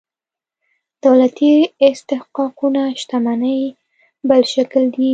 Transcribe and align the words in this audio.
دولتي 1.03 1.51
استحقاقونه 1.91 2.83
شتمنۍ 3.01 3.61
بل 4.29 4.41
شکل 4.53 4.83
دي. 4.95 5.09